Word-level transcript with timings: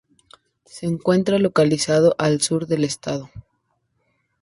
Se 0.65 0.87
encuentra 0.87 1.37
localizado 1.37 2.15
al 2.17 2.41
sur 2.41 2.65
del 2.65 2.85
estado. 2.85 3.29